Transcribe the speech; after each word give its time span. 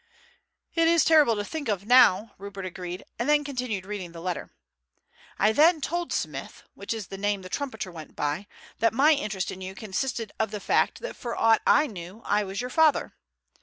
"It 0.73 0.87
is 0.87 1.05
terrible 1.05 1.35
to 1.35 1.45
think 1.45 1.67
of 1.69 1.85
now," 1.85 2.33
Rupert 2.39 2.65
agreed, 2.65 3.03
and 3.19 3.29
then 3.29 3.43
continued 3.43 3.85
reading 3.85 4.13
the 4.13 4.19
letter: 4.19 4.49
"I 5.37 5.51
then 5.51 5.79
told 5.79 6.11
Smith, 6.11 6.63
which 6.73 6.91
is 6.91 7.09
the 7.09 7.19
name 7.19 7.43
the 7.43 7.49
trumpeter 7.49 7.91
went 7.91 8.15
by, 8.15 8.47
that 8.79 8.93
my 8.95 9.11
interest 9.11 9.51
in 9.51 9.61
you 9.61 9.75
consisted 9.75 10.31
of 10.39 10.49
the 10.49 10.59
fact 10.59 11.01
that 11.01 11.15
for 11.15 11.35
aught 11.37 11.61
I 11.67 11.85
knew 11.85 12.23
I 12.25 12.43
was 12.43 12.61
your 12.61 12.71
father. 12.71 13.13